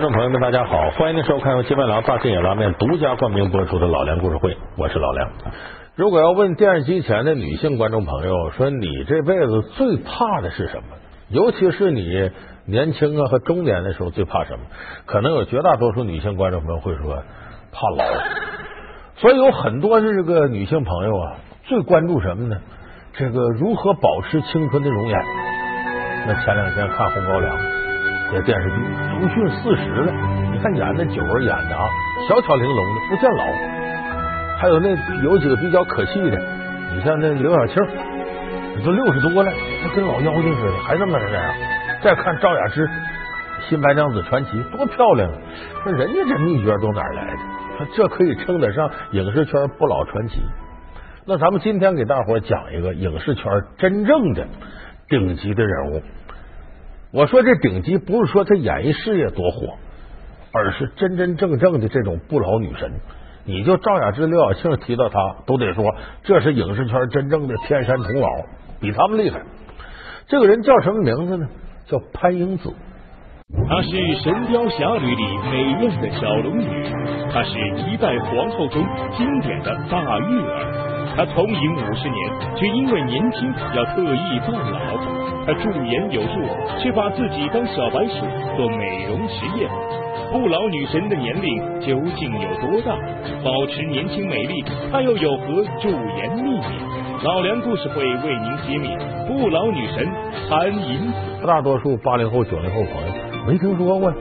[0.00, 5.30] 观众朋友们，大家好，欢迎您收看由金麦郎大金野拉面独家冠名播出的《老梁故事会》，我是老梁。
[5.94, 10.96] 如果要问电视机前的女性观众朋友说，你这辈子最怕的是什么？
[11.28, 12.30] 尤其是你
[12.64, 14.60] 年轻啊和中年的时候最怕什么？
[15.04, 17.22] 可能有绝大多数女性观众朋友会说
[17.70, 18.04] 怕老。
[19.16, 22.56] 所以有很多的这个女性朋友啊，最关注什么呢？
[23.12, 25.18] 这个如何保持青春的容颜？
[26.26, 27.54] 那前两天看《红高粱》
[28.32, 28.76] 这电视剧，
[29.20, 30.12] 朱迅四十了，
[30.52, 31.84] 你看演的九儿演的啊，
[32.28, 33.44] 小巧玲珑的，不见老。
[34.56, 34.90] 还有那
[35.24, 36.38] 有几个比较可气的，
[36.94, 37.82] 你像那刘晓庆，
[38.76, 39.52] 你都六十多了，
[39.96, 41.54] 跟老妖精似的，还那么那样。
[42.02, 42.86] 再看赵雅芝，
[43.68, 45.36] 《新白娘子传奇》多漂亮啊！
[45.82, 47.38] 说人家这秘诀都哪儿来的？
[47.78, 50.40] 说这可以称得上影视圈不老传奇。
[51.26, 53.44] 那咱们今天给大伙讲一个影视圈
[53.76, 54.46] 真正的
[55.08, 56.02] 顶级的人物。
[57.12, 59.74] 我说这顶级不是说他演艺事业多火，
[60.52, 62.92] 而是真真正正的这种不老女神。
[63.44, 65.84] 你就赵雅芝、刘晓庆提到她，都得说
[66.22, 68.44] 这是影视圈真正的天山童姥，
[68.80, 69.40] 比他们厉害。
[70.28, 71.48] 这个人叫什么名字呢？
[71.86, 72.72] 叫潘英子。
[73.68, 73.88] 她是
[74.22, 76.64] 《神雕侠侣》里美艳的小龙女，
[77.32, 77.58] 她是
[77.90, 78.86] 一代皇后中
[79.16, 81.16] 经典的大玉儿。
[81.16, 85.19] 她从影五十年，却因为年轻要特意扮老。
[85.54, 86.28] 驻颜有术，
[86.82, 88.24] 却把自己当小白鼠
[88.56, 89.68] 做美容实验。
[90.32, 92.96] 不老女神的年龄究竟有多大？
[93.44, 96.64] 保持年轻美丽，她又有何驻颜秘密？
[97.24, 100.08] 老梁故事会为您揭秘不老女神
[100.48, 101.46] 潘银子。
[101.46, 103.12] 大多数八零后、九零后朋友
[103.46, 104.12] 没听说过，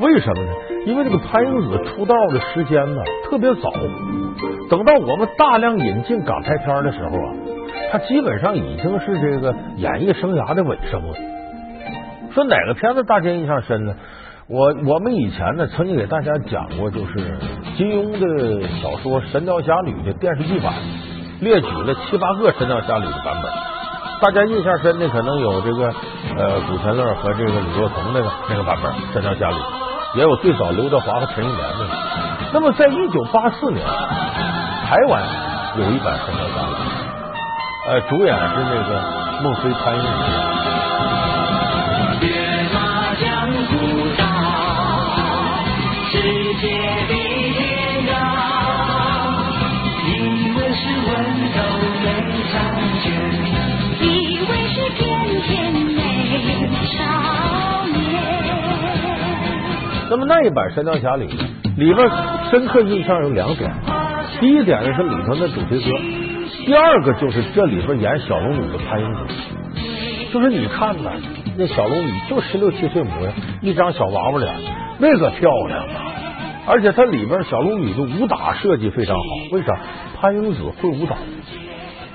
[0.00, 0.52] 为什么呢？
[0.86, 3.70] 因为这个潘英子出道的时间呢特别早，
[4.68, 7.34] 等到我们大量引进港台片的时候啊，
[7.90, 11.14] 他基本上已经是这个演艺生涯的尾声了。
[12.32, 13.94] 说哪个片子大家印象深呢？
[14.46, 17.38] 我我们以前呢曾经给大家讲过，就是
[17.76, 20.74] 金庸的小说《神雕侠侣》的电视剧版，
[21.40, 23.50] 列举了七八个《神雕侠侣》的版本。
[24.20, 25.86] 大家印象深的可能有这个
[26.36, 29.56] 呃古天乐和这个李若彤那个那个版本《神雕侠侣》，
[30.16, 31.86] 也有最早刘德华和陈玉莲的。
[32.52, 35.22] 那么在一九八四年，台湾
[35.78, 36.74] 有一版《神雕侠侣》，
[37.86, 38.90] 呃，主演是那个
[39.42, 40.08] 孟非、潘英子。
[60.10, 61.24] 那么那一版《神雕侠侣》，
[61.76, 62.10] 里边
[62.50, 63.72] 深刻印象有两点。
[64.40, 65.90] 第一点呢是里头的主题歌，
[66.66, 69.34] 第二个就是这里边演小龙女的潘英子。
[70.32, 71.12] 就是你看呐，
[71.56, 74.54] 那小龙女就十六七岁模样，一张小娃娃脸，
[74.98, 76.14] 那个漂亮啊！
[76.66, 79.76] 而且它里边小龙女的武打设计非常好，为啥？
[80.20, 81.16] 潘英子会舞蹈，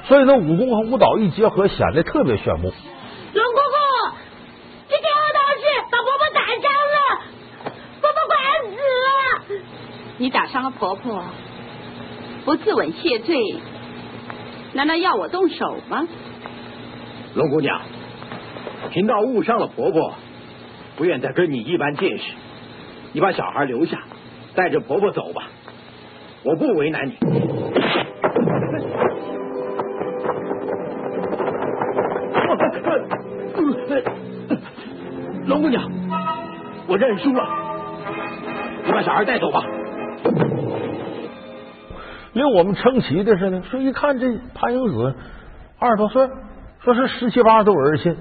[0.07, 2.71] 所以那武功和舞蹈一结合，显得特别炫目。
[3.33, 4.17] 龙公公，
[4.87, 6.61] 这天后道是把婆婆打伤
[6.93, 6.97] 了，
[7.99, 9.65] 婆婆快要死了。
[10.17, 11.23] 你打伤了婆婆，
[12.45, 13.57] 不自刎谢罪，
[14.75, 16.05] 难道要我动手吗？
[17.33, 17.81] 龙姑娘，
[18.91, 20.13] 贫道误伤了婆婆，
[20.97, 22.33] 不愿再跟你一般见识。
[23.13, 23.97] 你把小孩留下，
[24.53, 25.43] 带着婆婆走吧，
[26.43, 27.17] 我不为难你。
[35.47, 35.89] 龙姑娘，
[36.87, 37.47] 我认输了，
[38.85, 39.63] 你把小孩带走吧。
[42.35, 45.15] 令我们称奇的是呢，说一看这潘英子
[45.79, 46.27] 二十多岁，
[46.83, 48.17] 说是十七八都有人信，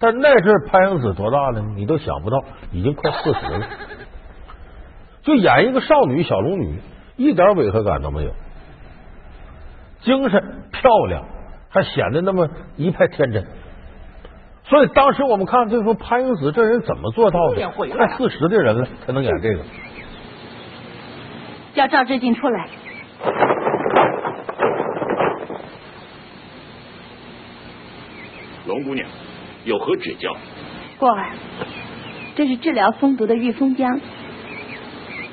[0.00, 1.60] 但那阵潘英子多大了？
[1.76, 2.42] 你都想不到，
[2.72, 3.66] 已经快四十了。
[5.22, 6.80] 就演一个少女小龙女，
[7.16, 8.32] 一点违和感都没有，
[10.00, 10.42] 精神
[10.72, 11.24] 漂亮，
[11.70, 13.46] 还显得那么一派天真。
[14.64, 17.68] 所以当时我们看，就说潘英子这人怎么做到的？
[17.68, 19.62] 快四十的人了才能演这个。
[21.74, 22.68] 叫赵志敬出来。
[28.72, 29.06] 龙姑娘
[29.64, 30.34] 有何指教？
[30.98, 31.32] 过儿，
[32.36, 34.00] 这是治疗风毒的御风浆，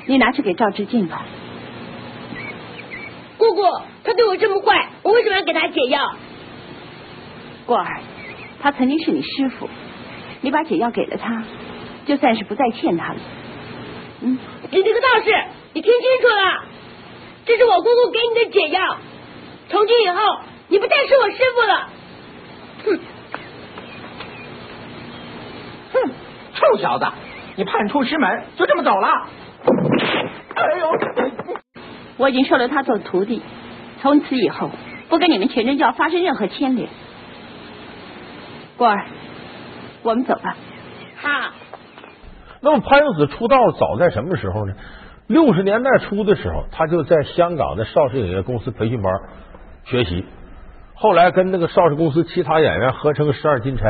[0.06, 1.24] 你拿去给赵志敬吧。
[3.38, 3.62] 姑姑，
[4.04, 6.14] 他对我这么坏，我为什么要给他解药？
[7.64, 8.00] 过儿，
[8.60, 9.70] 他曾经是你师傅，
[10.42, 11.42] 你把解药给了他，
[12.04, 13.18] 就算是不再欠他了。
[14.20, 14.38] 嗯，
[14.70, 15.30] 你这个道士，
[15.72, 16.64] 你听清楚了，
[17.46, 18.98] 这是我姑姑给你的解药，
[19.70, 20.20] 从今以后
[20.68, 21.88] 你不再是我师傅了。
[26.60, 27.06] 臭小子，
[27.56, 29.08] 你叛出师门，就这么走了？
[30.54, 30.90] 哎呦！
[32.18, 33.42] 我已经收了他做徒弟，
[34.02, 34.70] 从此以后
[35.08, 36.88] 不跟你们全真教发生任何牵连。
[38.76, 39.06] 过儿，
[40.02, 40.54] 我们走吧。
[41.16, 41.28] 好。
[42.60, 44.74] 那么潘英子出道早在什么时候呢？
[45.26, 49.10] 六十年代初的时候，他就在香港的邵氏影业公司培训班
[49.84, 50.26] 学习，
[50.94, 53.84] 后来跟那个邵氏公司其他演员合成《十二金钗》，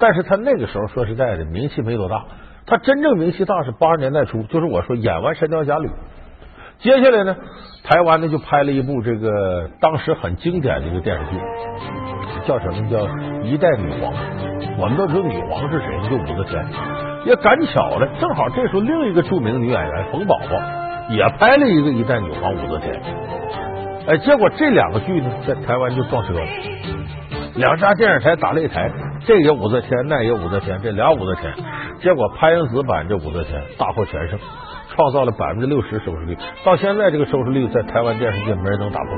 [0.00, 2.24] 但是他那个时候说实在的，名气没多大。
[2.66, 5.88] 他真正名气大是八十年代初，就是我说演完《神雕侠侣》，
[6.78, 7.36] 接下来呢，
[7.84, 11.36] 台湾呢就拍了一部这个当时很经典的一个电视剧，
[12.46, 12.98] 叫什么叫
[13.42, 14.12] 《一代女皇》。
[14.78, 16.64] 我们都知道女皇是谁，就武则天。
[17.26, 20.56] 也赶巧了，正好这时候另一个著名女演员冯宝宝
[21.10, 22.94] 也拍了一个《一代女皇武则天》。
[24.06, 26.40] 哎，结果这两个剧呢，在台湾就撞车了，
[27.56, 28.90] 两家电视台打擂台，
[29.26, 31.52] 这也武则天，那也武则天，这俩武则天。
[32.00, 34.38] 结果潘迎紫版这武则天大获全胜，
[34.94, 36.36] 创造了百分之六十收视率。
[36.64, 39.10] 到现在这个收视率在台湾电视界没人能打破。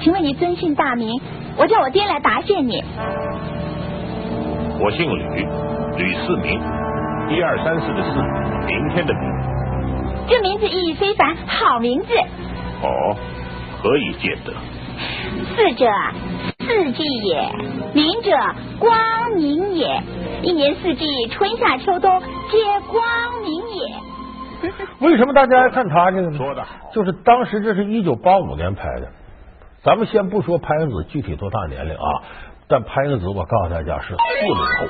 [0.00, 1.20] 请问你尊姓大名？
[1.56, 2.82] 我叫我爹来答谢你。
[4.80, 5.44] 我姓吕，
[5.96, 6.60] 吕四明，
[7.30, 8.14] 一二三四的四，
[8.66, 9.22] 明天的明。
[10.28, 12.14] 这名字意义非凡，好名字。
[12.82, 13.16] 哦，
[13.82, 14.52] 何以见得？
[15.56, 15.86] 四者，
[16.60, 17.50] 四季也；
[17.92, 18.30] 明者，
[18.78, 18.96] 光
[19.34, 20.00] 明也。
[20.42, 22.20] 一年四季，春夏秋冬，
[22.50, 22.58] 皆
[22.92, 23.02] 光
[23.42, 23.94] 明也。
[25.00, 26.38] 为什么大家爱看他这个呢？
[26.38, 29.08] 说的就是当时这是一九八五年拍的。
[29.84, 32.22] 咱们先不说潘迎紫具体多大年龄啊，
[32.68, 34.86] 但潘迎紫我告诉大家是四零后。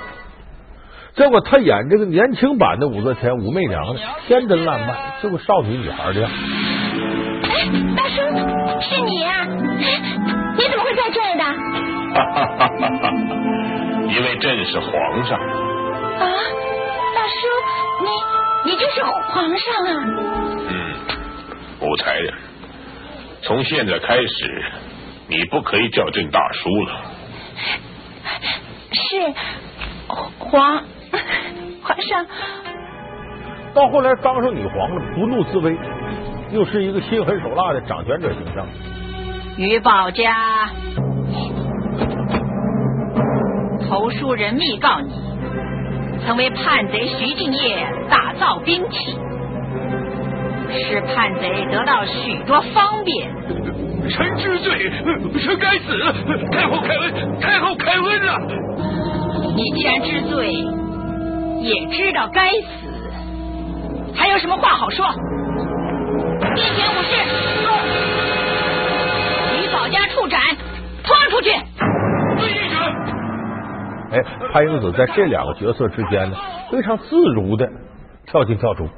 [1.14, 6.30] 结果他演这个年轻版的武则天武媚娘呢，天真烂漫，就个少女女孩的样。
[6.30, 8.20] 哎，大叔，
[8.80, 9.44] 是你呀？
[9.46, 11.44] 你怎么会在这儿的？
[12.14, 13.10] 哈哈哈哈哈！
[14.08, 15.38] 因为朕是皇上。
[15.38, 16.24] 啊，
[17.14, 17.46] 大叔，
[18.04, 18.08] 你。
[18.64, 20.04] 你就是皇上啊！
[20.68, 20.72] 嗯，
[21.80, 22.34] 武才人，
[23.48, 24.62] 从现在开始，
[25.26, 27.00] 你不可以叫朕大叔了。
[28.92, 29.32] 是
[30.38, 30.84] 皇
[31.82, 32.26] 皇上。
[33.72, 35.74] 到后来当上女皇了，不怒自威，
[36.52, 38.66] 又是一个心狠手辣的掌权者形象。
[39.56, 40.68] 于宝家，
[43.88, 45.10] 投书人密告你。
[46.26, 49.16] 曾为叛贼徐敬业打造兵器，
[50.72, 53.28] 使叛贼得到许多方便。
[54.08, 54.90] 臣知罪，
[55.38, 55.92] 臣该死。
[56.50, 58.38] 太后开恩，太后开恩了。
[59.54, 60.50] 你既然知罪，
[61.60, 62.66] 也知道该死，
[64.14, 65.04] 还有什么话好说？
[66.54, 67.10] 殿前武士，
[69.60, 70.40] 李保家处斩，
[71.04, 71.50] 拖出去。
[74.10, 74.22] 哎，
[74.54, 76.36] 潘英子在这两个角色之间呢，
[76.70, 77.68] 非常自如的
[78.26, 78.88] 跳进跳出。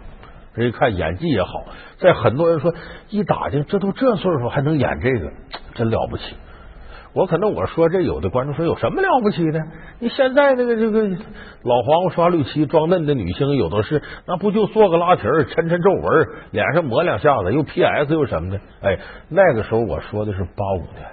[0.54, 1.64] 这一看演技也好，
[1.98, 2.74] 在很多人说
[3.08, 5.30] 一打听，这都这岁数还能演这个，
[5.74, 6.22] 真了不起。
[7.12, 9.60] 我可能我说这，有的观众说有什么了不起的？
[9.98, 11.08] 你现在那个这个
[11.62, 18.60] 老黄瓜刷绿漆装嫩的女星有的是，那不就做个拉皮儿、抻抻皱纹、脸上抹两下子，又 P S 又什么的？
[18.80, 21.08] 哎，那个时候我说的是八五年。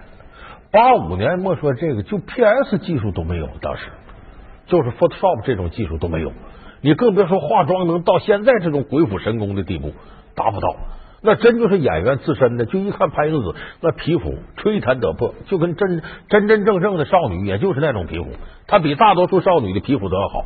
[0.69, 3.87] 八五年，莫说这个，就 P S 技术都没有，当时
[4.67, 6.31] 就是 Photoshop 这种技术都没有，
[6.81, 9.93] 你更别说化妆能到现在这种鬼斧神工的地步，
[10.35, 10.75] 达不到。
[11.21, 18.27] 那真就是演员自身的，就一看潘迎紫那皮肤吹弹得破，就跟真真真正正的少女，也就是那种皮肤，
[18.67, 20.45] 她比大多数少女的皮肤都要好。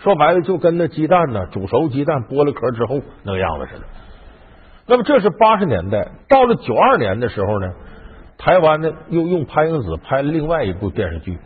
[0.00, 3.86] 说白了，就跟那鸡蛋呢，煮熟鸡蛋剥了壳之后那个样子似的。
[4.86, 7.72] 那么这是八十年代，到了九二年的时候呢？
[8.38, 11.38] 台湾呢，又用潘迎紫拍了另外一部电视剧，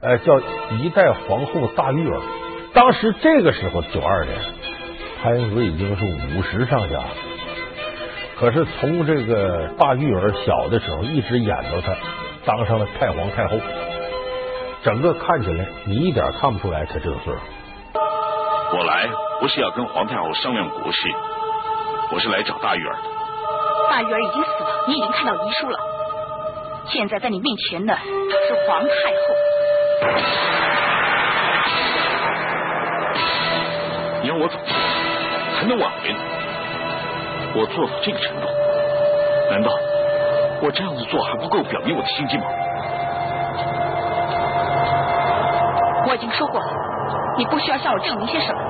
[0.00, 0.34] 呃，叫
[0.78, 2.16] 《一代皇后大玉儿》。
[2.72, 4.38] 当时这个时候，九二年，
[5.22, 6.04] 潘迎紫已经是
[6.36, 6.98] 五十上下，
[8.38, 11.94] 可是从这个大玉儿小的时候一直演到她
[12.44, 13.58] 当上了太皇太后，
[14.82, 17.40] 整个看起来你一点看不出来她这个岁数。
[18.72, 19.08] 我来
[19.40, 21.08] 不是要跟皇太后商量国事，
[22.12, 23.02] 我是来找大玉儿的。
[23.90, 25.78] 大玉儿已经死了，你已经看到遗书了。
[26.86, 29.34] 现在在你面前的是皇太后，
[34.30, 34.72] 你让我怎么做
[35.58, 36.18] 才能挽回呢？
[37.56, 38.46] 我做到这个程度，
[39.50, 39.72] 难道
[40.62, 42.44] 我这样子做还不够表明我的心机吗？
[46.06, 46.66] 我已经说过了，
[47.38, 48.60] 你不需要向我证明些什么。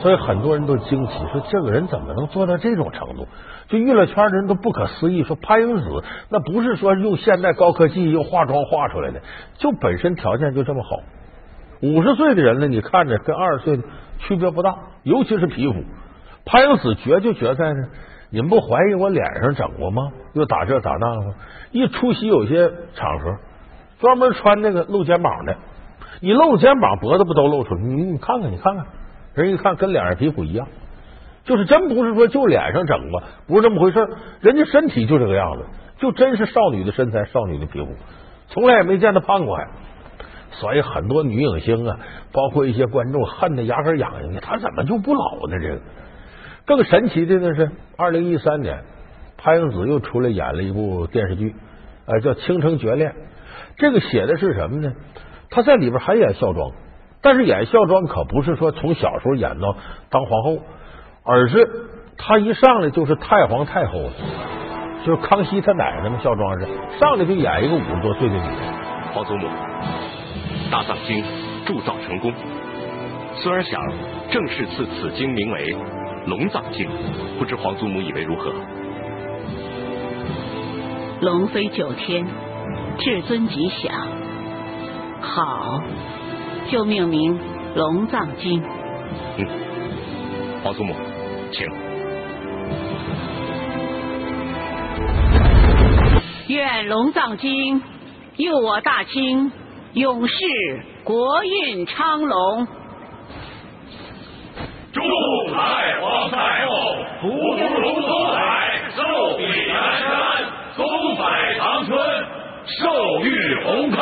[0.00, 3.28] 所以很多人都惊奇，说这个人怎么能做到这种程度？
[3.68, 9.20] 就娱乐圈的人都不可思议，说潘迎紫那不是说用现代高科技用化妆化出来的，
[9.58, 10.98] 就本身条件就这么好。
[11.80, 13.82] 五十岁的人呢，你看着跟二十岁的
[14.18, 15.74] 区别不大，尤其是皮肤。
[16.44, 17.88] 潘迎紫绝就绝在呢，
[18.30, 20.10] 你们不怀疑我脸上整过吗？
[20.32, 21.34] 又打这打那吗？
[21.72, 23.36] 一出席有些场合，
[23.98, 25.56] 专门穿那个露肩膀的，
[26.20, 27.82] 你露肩膀脖子不都露出来？
[27.82, 28.86] 你你看看，你看看，
[29.34, 30.68] 人一看跟脸上皮肤一样，
[31.44, 34.08] 就是真不是说就脸上整过，不是这么回事
[34.40, 35.64] 人家身体就这个样子，
[35.98, 37.88] 就真是少女的身材，少女的皮肤，
[38.48, 39.68] 从来也没见她胖过还。
[40.60, 41.98] 所以很多女影星啊，
[42.32, 45.58] 包括一些观众恨得牙根痒痒的，她怎么就不老呢？
[45.60, 45.80] 这个。
[46.64, 48.82] 更神奇的呢是，二零一三年，
[49.36, 51.54] 潘迎紫又出来演了一部电视剧，
[52.22, 53.10] 叫《倾城绝恋》。
[53.76, 54.92] 这个写的是什么呢？
[55.50, 56.72] 她在里边还演孝庄，
[57.22, 59.76] 但是演孝庄可不是说从小时候演到
[60.10, 60.58] 当皇后，
[61.24, 61.68] 而是
[62.16, 64.10] 她一上来就是太皇太后，
[65.04, 66.18] 就是康熙他奶奶嘛。
[66.22, 66.66] 孝庄是
[66.98, 68.76] 上来就演一个五十多岁的女人。
[69.14, 69.46] 皇祖母，
[70.70, 71.22] 大藏经
[71.64, 72.32] 铸造成功，
[73.36, 73.80] 孙儿想
[74.30, 75.76] 正式赐此经名为。
[76.26, 76.88] 龙藏经，
[77.38, 78.52] 不知皇祖母以为如何？
[81.20, 82.26] 龙飞九天，
[82.98, 83.92] 至尊吉祥。
[85.20, 85.80] 好，
[86.68, 87.38] 就命名
[87.76, 88.60] 龙藏经。
[89.38, 89.46] 嗯，
[90.64, 90.94] 皇祖母，
[91.52, 91.64] 请。
[96.48, 97.80] 愿龙藏经
[98.36, 99.52] 佑我大清，
[99.92, 100.34] 永世
[101.04, 102.66] 国运昌隆。
[104.92, 105.02] 祝
[105.52, 106.72] 太皇太后
[107.20, 110.08] 福如东海，寿比南山，
[110.74, 111.98] 风采长春，
[112.66, 113.96] 寿与红开。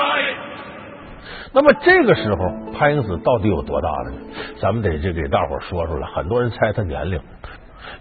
[1.52, 4.16] 那么这个时候，潘英子到底有多大了呢？
[4.60, 6.08] 咱们得这给大伙说出来。
[6.08, 7.20] 很多人猜他年龄，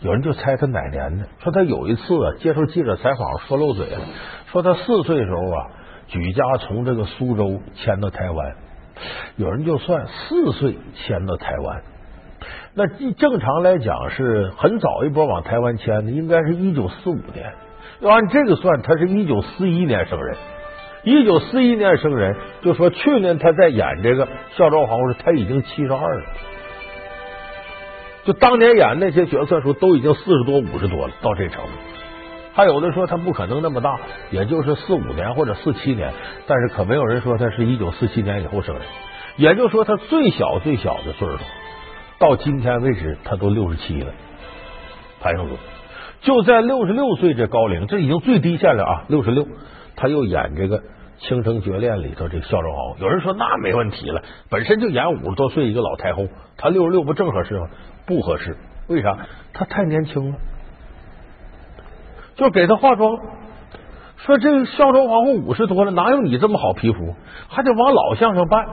[0.02, 1.26] 有人就猜他哪年呢？
[1.44, 4.02] 说他有一次啊，接受记者采访说漏嘴了，
[4.52, 5.68] 说他四岁的时候啊，
[6.08, 8.56] 举家从这个苏州迁到台湾。
[9.38, 11.82] 有人就算四岁迁到台湾。
[12.76, 17.54] 那正常来讲是很早一波往台湾迁的，应该是一九四五年。
[18.02, 20.36] 要按这个算，他是一九四一年生人。
[21.04, 26.26] 一九四一年生人，就说去年他在演这个孝庄皇后时，他已经七十二了。
[28.26, 31.72] 就当年演那些角色时候，都已经四十多、五十多了，到这程度。
[32.54, 34.00] 还有的说他不可能那么大，
[34.32, 36.14] 也就是四五年或者四七年，
[36.48, 38.84] 但是可没有人说他是一九四七年以后生人。
[39.36, 41.38] 也就是说，他最小最小的岁数。
[42.20, 44.14] 到今天为止，他都六十七了。
[45.20, 45.56] 潘迎紫
[46.22, 49.04] 就在六十六岁这高龄，这已经最低限了啊！
[49.08, 49.48] 六十六，
[49.96, 50.78] 他又演这个
[51.18, 52.98] 《倾城绝恋》里头这个孝庄皇后。
[53.00, 57.68] 有人说那没问题了，本身就演五十多岁一个老太后，他六十六不正合适吗？
[58.06, 58.56] 不合适，
[58.88, 59.18] 为啥？
[59.54, 60.38] 他太年轻了。
[62.36, 63.18] 就给他化妆，
[64.18, 67.16] 说这孝庄皇后五十多了，哪有你这么好皮肤？
[67.48, 68.66] 还得往老相上办。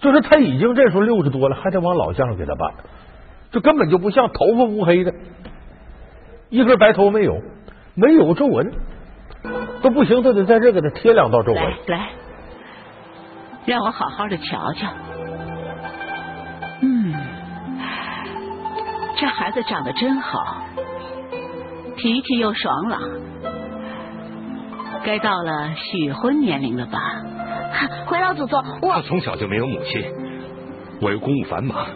[0.00, 2.74] 就是他已经这时候六十多了，还得往老相上给他办，
[3.50, 5.14] 这根本就不像头发乌黑的，
[6.50, 7.40] 一根白头没有，
[7.94, 8.70] 没有皱纹
[9.80, 11.62] 都不行，都得在这给他贴两道皱纹。
[11.86, 12.10] 来，
[13.64, 14.88] 让我好好的瞧瞧。
[16.82, 17.14] 嗯，
[19.16, 20.63] 这孩子长得真好，
[22.04, 23.00] 脾气又爽朗，
[25.06, 27.00] 该到了许婚年龄了吧？
[28.04, 30.04] 回老祖宗，我他从小就没有母亲，
[31.00, 31.86] 我又公务繁忙，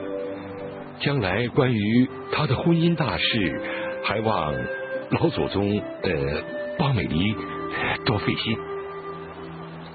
[0.98, 3.62] 将来关于他的婚姻大事，
[4.02, 4.54] 还望
[5.10, 6.10] 老祖宗呃
[6.78, 7.36] 帮美离
[8.06, 8.56] 多费心。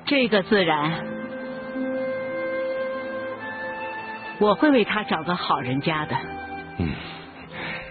[0.06, 0.92] 这个自然，
[4.38, 6.16] 我会为他找个好人家的。
[6.78, 6.90] 嗯，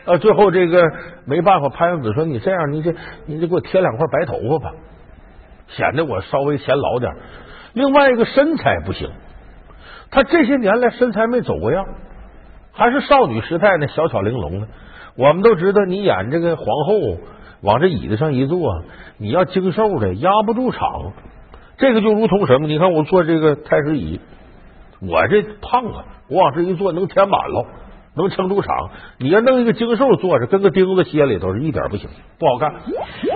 [0.04, 0.82] 啊，最后这个
[1.26, 2.94] 没办法，潘阳子说：“你这样，你这
[3.26, 4.72] 你就给我贴两块白头发吧，
[5.68, 7.12] 显得我稍微显老点。”
[7.72, 9.10] 另外一个身材不行，
[10.10, 11.86] 她这些年来身材没走过样，
[12.72, 14.68] 还是少女时代那小巧玲珑的。
[15.16, 17.18] 我们都知道，你演这个皇后，
[17.62, 18.82] 往这椅子上一坐，
[19.18, 21.12] 你要精瘦的压不住场。
[21.78, 22.66] 这个就如同什么？
[22.66, 24.20] 你看我坐这个太师椅，
[25.00, 27.66] 我这胖啊，我往这一坐能填满了。
[28.16, 32.72] 能撑住场，你要弄一个精瘦坐着，跟个钉子歇里头，一点不行，不好看。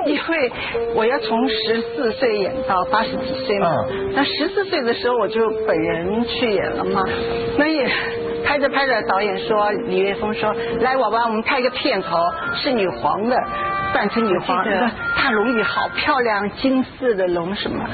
[0.06, 0.52] 因为
[0.94, 3.68] 我要从十四岁演到八十几岁嘛，
[4.14, 7.02] 那十四岁的时候我就本人去演了嘛，
[7.58, 7.90] 那也
[8.44, 12.16] 拍着拍着，导演说李岳峰说：“来，娃娃，我们拍一个片头，
[12.54, 13.36] 是女皇的，
[13.92, 17.84] 扮成女皇，的大龙椅好漂亮，金色的龙什么。”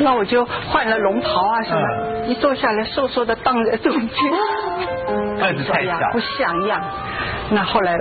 [0.00, 4.08] 那我就换了龙袍啊什么，一坐下来，瘦瘦的荡在中间，
[5.46, 6.80] 太子太小，不像样。
[7.50, 7.98] 那后来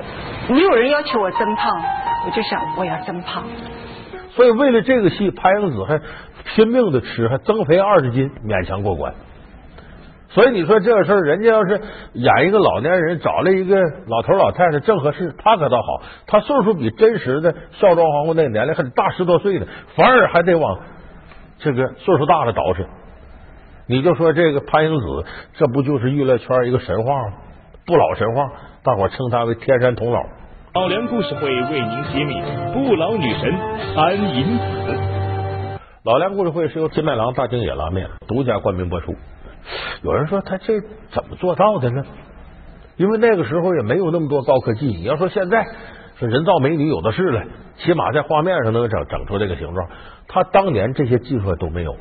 [0.50, 1.82] 没有人要求我增胖，
[2.26, 3.44] 我就想我要增胖。
[4.32, 6.02] 所以为了这个戏，潘迎紫还
[6.44, 9.14] 拼命的吃，还增肥二十斤，勉强过关。
[10.30, 11.80] 所以你说这个事儿，人家要是
[12.14, 20.80] 演一个老年人，找了一个老头老太太正合适，他可倒好，他岁数比真实的孝庄皇后那个年龄还得大十多岁呢，反而还得往
[21.60, 22.86] 这个岁数大了捯饬。
[23.88, 27.34] 你就说这个潘迎紫，这不就是娱乐圈一个神话吗？
[27.86, 28.52] 不老神话，
[28.82, 30.26] 大伙称她为天山童姥。
[30.74, 32.42] 老梁故事会为您揭秘
[32.74, 33.54] 不老女神
[33.96, 35.80] 潘迎紫。
[36.04, 39.14] 老梁故事会是由金麦郎大京野拉面独家冠名播出。
[40.02, 42.04] 有人说他这怎么做到的呢？
[42.98, 44.88] 因为那个时候也没有那么多高科技。
[44.88, 45.64] 你要说现在
[46.18, 47.44] 说人造美女有的是了，
[47.78, 49.88] 起码在画面上能整整出这个形状。
[50.28, 51.96] 他当年这些技术都没有，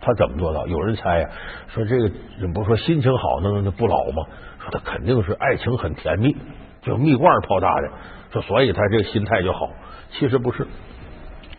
[0.00, 0.66] 他怎么做到？
[0.66, 1.28] 有人猜呀，
[1.68, 4.26] 说这个人不说心情好能不老吗？
[4.58, 6.36] 说他肯定是爱情很甜蜜，
[6.82, 7.90] 就蜜罐泡大的，
[8.32, 9.70] 说所以他这个心态就好。
[10.12, 10.66] 其实不是，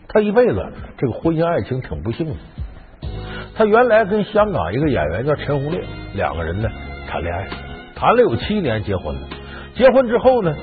[0.08, 2.34] 他一辈子这个婚姻爱情挺不幸的。
[3.54, 5.84] 他原来跟香港一个演员叫陈红烈，
[6.14, 6.68] 两个人呢
[7.08, 7.48] 谈恋爱，
[7.94, 9.20] 谈了有七年，结婚了。
[9.74, 10.54] 结婚之后呢，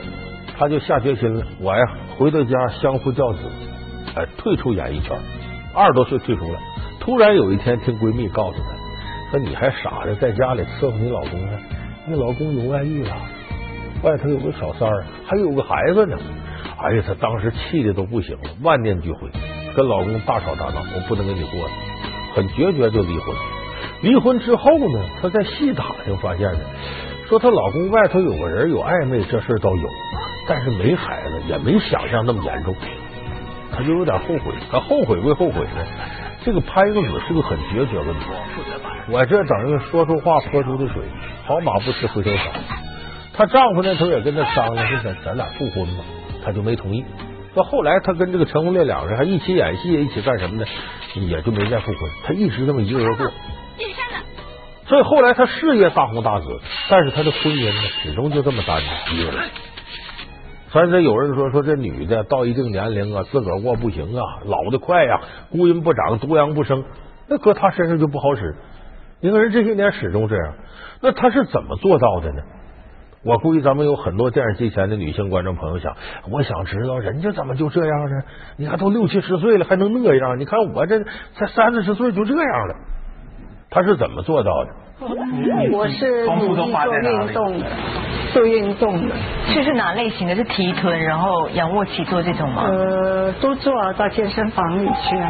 [0.58, 1.84] 他就下决心了，我呀
[2.18, 3.40] 回到家相夫教子，
[4.16, 5.18] 哎，退出演艺圈。
[5.74, 6.60] 二十多岁退出了，
[7.00, 11.60] 突然有一天听闺蜜告诉她，说你还傻着在家里伺候你老公呢，
[12.08, 13.16] 你老公有外遇了，
[14.04, 16.18] 外头有个小三儿，还有个孩子呢。
[16.82, 19.30] 哎呀，她当时气的都不行了，万念俱灰，
[19.76, 21.72] 跟老公大吵大闹，我不能跟你过了。
[22.36, 23.36] 很决绝就离婚，
[24.02, 26.60] 离婚之后呢，她在细打听发现呢，
[27.28, 29.90] 说她老公外头有个人有暧昧，这事倒有，
[30.48, 32.76] 但是没孩子，也没想象那么严重，
[33.72, 34.54] 她就有点后悔。
[34.72, 35.86] 她后悔归后悔呢，
[36.50, 38.28] 这个拍个子是个很决绝的女人，
[39.10, 41.04] 我这等于说出话泼出的水，
[41.46, 42.60] 好马不吃回头草。
[43.34, 46.04] 她丈夫那头也跟她商量，说咱咱俩复婚吧，
[46.44, 47.06] 她就没同意。
[47.54, 50.66] 到后来，她跟这个陈红烈两个人还一起演戏，一起干什么呢？
[51.14, 53.28] 也就没再复婚，她一直这么一个人过。
[54.88, 56.60] 所以后来她事业大红大紫，
[56.90, 59.50] 但是她的婚姻呢，始终就这么单着一个人。
[60.72, 66.84] 反正有人说说这女的到一定年龄啊，自个儿过不行啊，老的快呀，孤阴不长，独阳不生，
[67.28, 68.56] 那搁她身上就不好使。
[69.22, 70.54] 一个人这些年始终这样，
[71.02, 72.42] 那她是怎么做到的呢？
[73.26, 75.98] 我估计咱们有很多电视机前的女性观众朋友想，
[76.32, 78.22] 我想知道人家怎么就这样呢？
[78.56, 80.40] 你看都六七十岁了还能那样？
[80.40, 82.76] 你看我这才三四十岁就这样了，
[83.72, 84.70] 她是怎么做到的？
[85.72, 87.66] 我是努力做运动的，
[88.34, 89.16] 做运动的。
[89.54, 90.36] 这是哪类型的？
[90.36, 92.64] 是提臀，然后仰卧起坐这种吗？
[92.70, 95.30] 呃，都做啊，到健身房里去啊。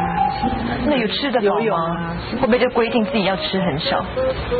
[0.85, 2.15] 那有吃的游泳啊？
[2.39, 4.05] 会不会就规定自己要吃很少？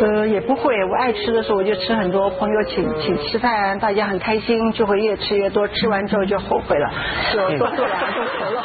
[0.02, 0.74] 呃，也不会。
[0.86, 5.68] 我爱吃的时候我就吃很多，朋友请请吃饭，大家很开心，就会越吃越多。
[5.68, 6.90] 吃完之后就后悔了，
[7.32, 8.64] 就多做两个钟头了。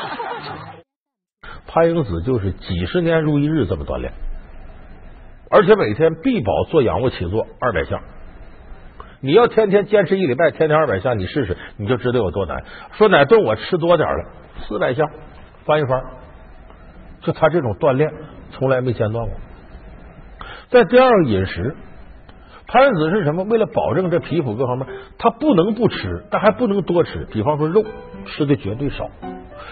[1.66, 4.12] 潘英子就是几十年如一日这么锻炼。
[5.50, 8.00] 而且每天必保做仰卧起坐二百下，
[9.24, 12.62] 你要天天坚持一礼拜，天天二百下，你试试，你就知道有多难。
[12.92, 14.24] 说哪顿我吃多点了，
[14.68, 15.02] 四百下
[15.64, 16.02] 翻一番，
[17.22, 18.12] 就他这种锻炼
[18.50, 19.34] 从来没间断过。
[20.68, 21.74] 再第二个饮食，
[22.66, 23.44] 潘子是什么？
[23.44, 27.26] 为了保证这皮肤各方面，他不能不吃，但还不能多吃。
[27.30, 27.82] 比方说肉
[28.26, 29.08] 吃的绝对少，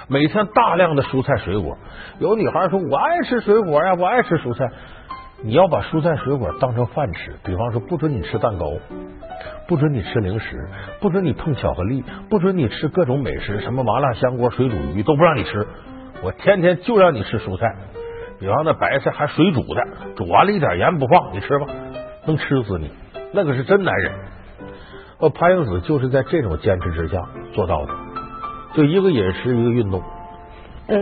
[0.09, 1.77] 每天大量的蔬菜水果。
[2.21, 4.65] 有女孩说：“我爱吃水果呀，我爱吃蔬菜。”
[5.45, 8.73] 你要把蔬菜水果当成饭吃，比方说不准你吃蛋糕，
[9.67, 10.69] 不准你吃零食，
[11.01, 15.67] 不准你碰巧克力，不准你吃各种美食，什么麻辣香锅、水煮鱼都不让你吃。
[16.23, 17.75] 我天天就让你吃蔬菜，
[18.39, 21.67] 比方那白菜还水煮的，煮完了一点盐不放，你吃吧，
[22.25, 22.93] 能吃死你。
[23.33, 24.13] 那可是真男人。
[25.19, 27.21] 我潘英子就是在这种坚持之下
[27.53, 27.93] 做到的，
[28.75, 30.03] 就一个饮食，一个运动。
[30.93, 30.99] 呃，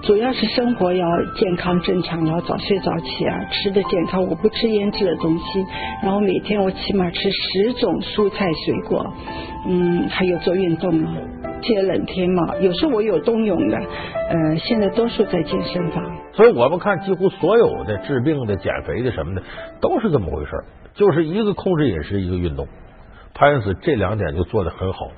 [0.00, 5.62] 主要是生活要健康正常，要早睡早起啊，吃的健康，我不吃腌制的东西，
[6.02, 9.06] 然后每天我起码吃十种蔬菜水果，
[9.66, 11.12] 嗯，还有做运动嘛，
[11.60, 16.02] 接冷天嘛，有时候我有冬泳的，呃，现在多数在健身房。
[16.32, 19.42] 所以我们看，几乎所有的治病的、减肥的什么的，
[19.78, 20.52] 都是这么回事
[20.94, 22.66] 就是一个控制饮食，一个运动。
[23.34, 25.10] 潘迎紫这两点就做的很好。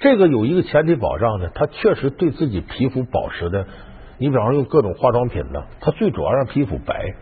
[0.00, 3.66] 这个有一个前提保障呢，他确实对自己皮肤保持的，
[4.18, 7.14] 你比方说用各种化妆品呢，它最主要让皮肤白，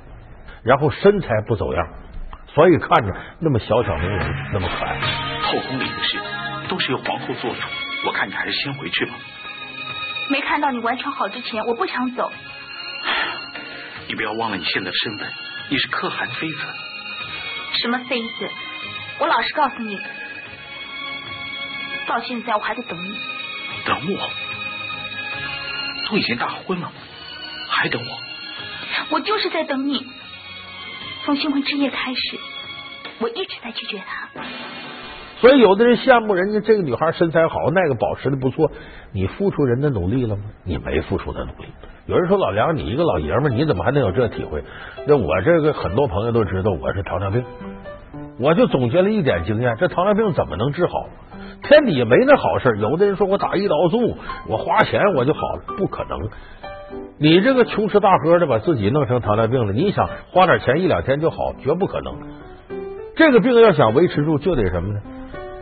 [0.62, 1.88] 然后身材不走样。
[2.54, 4.98] 所以看着那么小巧玲珑，那么可爱。
[5.42, 6.18] 后宫里的事
[6.68, 7.60] 都是由皇后做主，
[8.06, 9.12] 我看你还是先回去吧。
[10.30, 12.30] 没看到你完全好之前，我不想走。
[14.08, 15.28] 你不要忘了你现在的身份，
[15.70, 16.56] 你是可汗妃子。
[17.80, 18.48] 什么妃子？
[19.18, 19.98] 我老实告诉你，
[22.06, 23.16] 到现在我还在等你。
[23.84, 24.30] 等我？
[26.08, 26.90] 都已经大婚了，
[27.68, 28.18] 还等我？
[29.10, 30.06] 我就是在等你。
[31.24, 32.38] 从新婚之夜开始，
[33.18, 34.28] 我一直在拒绝他。
[35.40, 38.70] 所以，有的人羡慕人家这个女孩身材好，那个保持的不错。
[39.12, 40.44] 你付出人的努力了吗？
[40.64, 41.68] 你没付出的努力。
[42.06, 44.62] 有人说老梁，你一个老爷们，你怎么还能有这体会？
[45.06, 47.44] 那我这个很多朋友都知道我是糖尿病，
[48.38, 51.06] 我就总结了一点经验：这糖尿病怎么能治好？
[51.62, 52.76] 天底下没那好事。
[52.78, 56.28] 有的人说我打胰岛素，我花钱我就好了，不可能。
[57.18, 62.14] 你这个穷吃大喝的把自己弄成糖尿病了，你想花点钱一两天就好，绝不可能。
[63.16, 65.00] 这个病要想维持住，就得什么呢？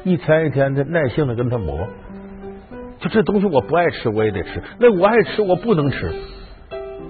[0.03, 1.87] 一天一天的耐性的跟他磨，
[2.99, 6.13] 就这东西我不爱吃我也得吃，那我爱吃我不能吃，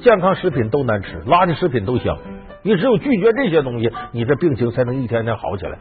[0.00, 2.18] 健康食品都难吃，垃圾食品都香，
[2.64, 5.78] 你只有拒绝这些东西，你这病情才能一天天好起来。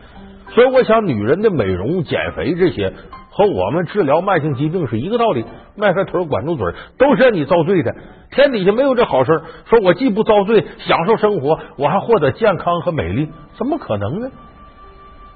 [0.50, 2.94] 所以我想，女人的美容、减肥这些
[3.32, 7.96] 和我们治疗慢性疾病是一个道理，迈开腿管住嘴都是让你遭罪的。
[8.30, 14.30] 天底下没有这好事，说我既不遭罪，享受生活，我还获得健康和美丽，怎么可能呢？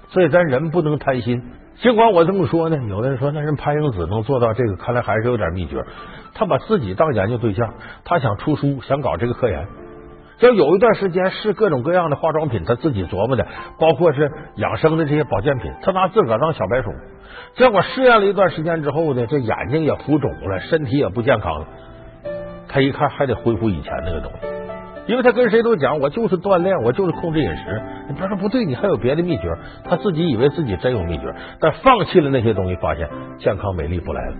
[0.10, 1.42] 所以咱人不能贪心。
[1.82, 5.82] 尽管我这么说呢，有的人说那人潘英子能做到这个，看来还是有点秘诀。
[6.34, 9.68] 他把自己当研究对象，他想出书，想搞这个科研。
[10.40, 13.48] 就有一段时间试各种各样的化妆品，他自己琢磨的，
[13.80, 16.92] 包括是养生的这些保健品，他拿自个儿当小白鼠。
[17.56, 21.68] 结果试验了一段时间之后呢，这眼睛也浮肿了，身体也不健康了。
[22.68, 24.48] 他一看还得恢复以前那个东西。
[25.08, 27.82] 因为他跟谁都讲，我就是锻炼，我就是控制饮食。
[28.10, 29.50] 你别说不对，你还有别的秘诀。
[29.86, 34.36] 他自己以为自己真有秘诀，但放弃了那些东西，发现健康美丽不来了。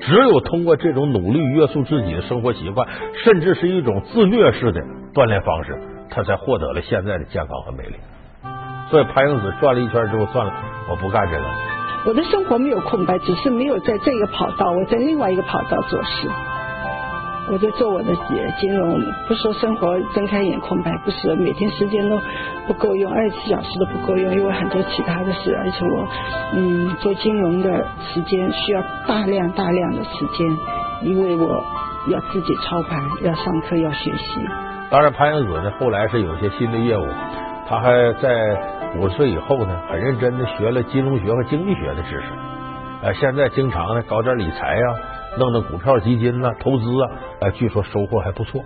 [0.00, 2.86] 只有通过这种努力约束自己的生活习惯，
[3.24, 4.80] 甚至是一种自虐式的
[5.14, 5.78] 锻炼方式，
[6.10, 7.94] 他才获得了现在的健康和美丽。
[8.90, 10.52] 所以潘英子转了一圈之后，算了，
[10.88, 11.44] 我不干这个。
[12.06, 16.28] 我的生活没有空白，只是没有在这个跑道，我在另外一个跑道做事。
[17.48, 18.12] 我在做我的
[18.58, 22.18] 金融，不说生活睁开眼空白，不是每天时间都
[22.66, 26.08] 不够用，二十四小时都不够用，因为很多其他的事，而且我
[26.54, 30.58] 嗯做金融的时间需要大量大量的时间，
[31.02, 31.62] 因为我
[32.08, 34.40] 要自己操盘，要上课，要学习。
[34.90, 37.06] 当然，潘英子呢后来是有些新的业务，
[37.68, 38.58] 他还在
[38.96, 42.26] 五十岁以后呢，很认真的学了金融学和经济学的知识，
[43.02, 44.82] 呃，现在经常呢搞点理财呀。
[45.38, 48.62] 弄弄股票基金呐，投资啊，哎，据说收获还不错。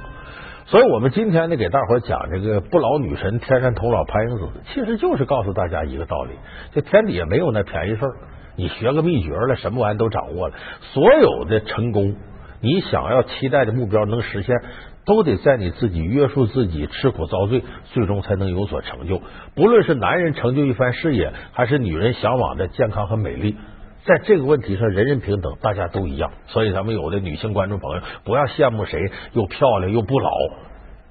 [0.66, 6.34] 所以，我们今天呢，给大伙讲这个不老女神天山童姥潘英子，其实就是告诉大家一个道理：
[6.72, 8.12] 这天底下没有那便宜事儿。
[8.56, 10.54] 你学个秘诀了，什么玩意都掌握了，
[10.92, 12.14] 所有的成功，
[12.60, 14.54] 你想要期待的目标能实现，
[15.06, 19.22] 都得在你自己约束自己、吃苦遭罪，最终才能有所成就。
[19.56, 23.56] 不论是男人成就一番事业，还是女人向往的健康和美丽。
[24.04, 26.30] 在这个问题上，人人平等，大家都一样。
[26.46, 28.98] 所以，咱们有的女性观众朋友，不要羡慕谁
[29.32, 30.30] 又漂亮又不老。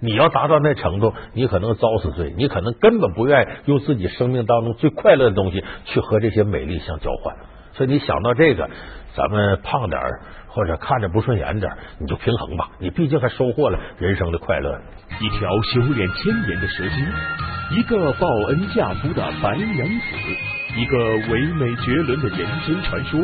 [0.02, 7.36] 你要达到那程度，你可能遭死罪，你可能根本不愿意用自己生命当中最快乐的东西去和这些美丽相交换。
[7.74, 8.70] 所以，你想到这个，
[9.16, 12.70] 咱们胖点儿或者看着不顺眼点儿你就平衡吧。
[12.80, 14.80] 你毕竟还收获了人生的快乐。
[15.22, 20.59] 一条修炼千年的蛇精，一个报恩嫁夫的白娘子。
[20.76, 20.98] 一个
[21.32, 23.20] 唯美绝伦的人间传说，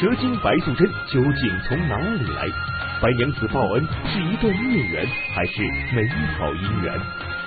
[0.00, 2.48] 蛇精白素贞究竟从哪里来？
[3.00, 5.62] 白娘子报恩是一段孽缘还是
[5.94, 6.94] 美好姻缘？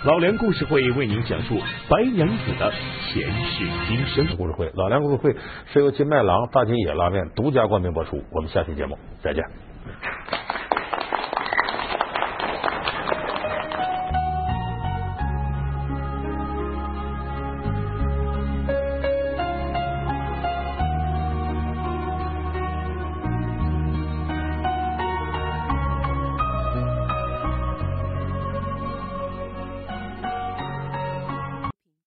[0.03, 2.71] 老梁故事会为您讲述白娘子的
[3.07, 4.25] 前世今生。
[4.37, 5.35] 故事会，老梁故事会
[5.71, 8.21] 是由金麦郎大金野拉面独家冠名播出。
[8.31, 9.43] 我们下期节目再见。